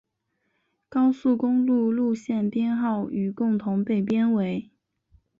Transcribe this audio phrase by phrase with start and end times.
[0.89, 4.71] 高速公路路线编号与共同被编为。